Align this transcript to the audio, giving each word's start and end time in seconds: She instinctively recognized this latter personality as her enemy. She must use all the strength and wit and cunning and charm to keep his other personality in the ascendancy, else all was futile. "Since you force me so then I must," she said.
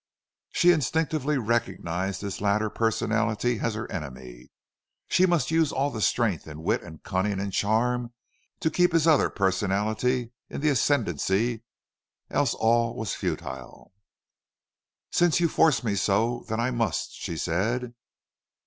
She 0.49 0.71
instinctively 0.71 1.37
recognized 1.37 2.23
this 2.23 2.41
latter 2.41 2.71
personality 2.71 3.59
as 3.59 3.75
her 3.75 3.85
enemy. 3.91 4.49
She 5.07 5.27
must 5.27 5.51
use 5.51 5.71
all 5.71 5.91
the 5.91 6.01
strength 6.01 6.47
and 6.47 6.63
wit 6.63 6.81
and 6.81 7.03
cunning 7.03 7.39
and 7.39 7.53
charm 7.53 8.11
to 8.61 8.71
keep 8.71 8.93
his 8.93 9.05
other 9.05 9.29
personality 9.29 10.31
in 10.49 10.61
the 10.61 10.69
ascendancy, 10.69 11.61
else 12.31 12.55
all 12.55 12.95
was 12.95 13.13
futile. 13.13 13.93
"Since 15.11 15.39
you 15.39 15.47
force 15.47 15.83
me 15.83 15.93
so 15.93 16.45
then 16.49 16.59
I 16.59 16.71
must," 16.71 17.11
she 17.13 17.37
said. 17.37 17.93